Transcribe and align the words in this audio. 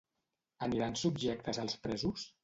Aniran 0.67 0.95
subjectes 1.01 1.59
els 1.65 1.77
presos? 1.83 2.25